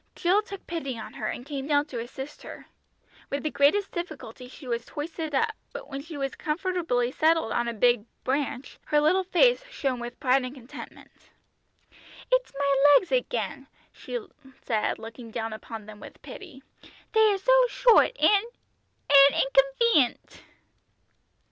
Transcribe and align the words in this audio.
Jill 0.15 0.41
took 0.41 0.65
pity 0.65 0.97
on 0.97 1.13
her, 1.13 1.27
and 1.27 1.45
came 1.45 1.67
down 1.67 1.85
to 1.85 1.99
assist 1.99 2.41
her. 2.41 2.65
With 3.29 3.43
the 3.43 3.51
greatest 3.51 3.91
difficulty 3.91 4.47
she 4.47 4.67
was 4.67 4.89
hoisted 4.89 5.35
up, 5.35 5.51
but 5.73 5.89
when 5.91 6.01
she 6.01 6.17
was 6.17 6.33
comfortably 6.33 7.11
settled 7.11 7.51
on 7.51 7.67
a 7.67 7.73
big 7.75 8.05
branch, 8.23 8.79
her 8.85 8.99
little 8.99 9.23
face 9.23 9.63
shone 9.69 9.99
with 9.99 10.19
pride 10.19 10.43
and 10.43 10.55
contentment. 10.55 11.11
"It's 12.31 12.51
my 12.57 12.77
legs 12.95 13.11
again," 13.11 13.67
she 13.93 14.17
said, 14.65 14.97
looking 14.97 15.29
down 15.29 15.53
upon 15.53 15.85
them 15.85 15.99
with 15.99 16.19
pity; 16.23 16.63
"they 17.13 17.29
is 17.29 17.43
so 17.43 17.67
short, 17.67 18.17
and 18.19 18.47
and 19.07 19.35
inconven'ent!" 19.43 20.41